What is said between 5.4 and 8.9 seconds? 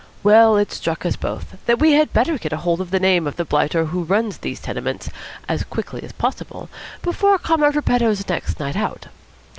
as quickly as possible, before Comrade Repetto's next night